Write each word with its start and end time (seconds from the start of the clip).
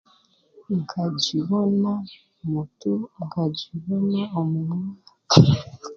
Nkagibona 0.83 1.91
omutu 2.41 2.91
nkagibona 3.27 4.21
ahanyima 4.27 4.77